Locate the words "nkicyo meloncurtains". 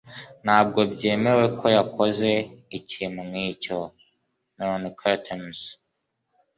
3.29-5.59